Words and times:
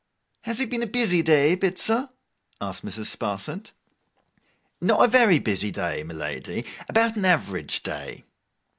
'Has 0.45 0.59
it 0.59 0.71
been 0.71 0.81
a 0.81 0.87
busy 0.87 1.21
day, 1.21 1.55
Bitzer?' 1.55 2.09
asked 2.59 2.83
Mrs. 2.83 3.05
Sparsit. 3.15 3.71
'Not 4.81 5.05
a 5.05 5.07
very 5.07 5.37
busy 5.37 5.69
day, 5.69 6.01
my 6.01 6.15
lady. 6.15 6.65
About 6.89 7.15
an 7.17 7.23
average 7.25 7.83
day. 7.83 8.23